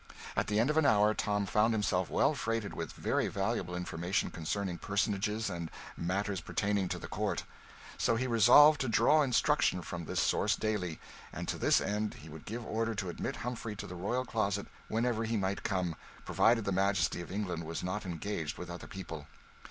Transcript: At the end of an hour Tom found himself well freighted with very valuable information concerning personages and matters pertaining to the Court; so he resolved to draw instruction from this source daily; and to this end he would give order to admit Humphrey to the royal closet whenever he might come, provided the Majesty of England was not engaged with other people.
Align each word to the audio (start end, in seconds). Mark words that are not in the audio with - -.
At 0.35 0.47
the 0.47 0.59
end 0.59 0.71
of 0.71 0.77
an 0.77 0.85
hour 0.87 1.13
Tom 1.13 1.45
found 1.45 1.75
himself 1.75 2.09
well 2.09 2.33
freighted 2.33 2.73
with 2.73 2.91
very 2.93 3.27
valuable 3.27 3.75
information 3.75 4.31
concerning 4.31 4.79
personages 4.79 5.47
and 5.47 5.69
matters 5.95 6.41
pertaining 6.41 6.87
to 6.87 6.97
the 6.97 7.07
Court; 7.07 7.43
so 7.99 8.15
he 8.15 8.25
resolved 8.25 8.81
to 8.81 8.87
draw 8.87 9.21
instruction 9.21 9.83
from 9.83 10.05
this 10.05 10.19
source 10.19 10.55
daily; 10.55 10.99
and 11.31 11.47
to 11.49 11.59
this 11.59 11.79
end 11.79 12.15
he 12.15 12.29
would 12.29 12.45
give 12.45 12.65
order 12.65 12.95
to 12.95 13.09
admit 13.09 13.35
Humphrey 13.45 13.75
to 13.75 13.85
the 13.85 13.93
royal 13.93 14.25
closet 14.25 14.65
whenever 14.87 15.23
he 15.23 15.37
might 15.37 15.61
come, 15.61 15.95
provided 16.25 16.65
the 16.65 16.71
Majesty 16.71 17.21
of 17.21 17.31
England 17.31 17.63
was 17.63 17.83
not 17.83 18.03
engaged 18.03 18.57
with 18.57 18.71
other 18.71 18.87
people. 18.87 19.27